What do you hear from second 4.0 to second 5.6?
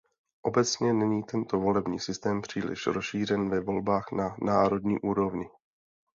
na národní úrovni.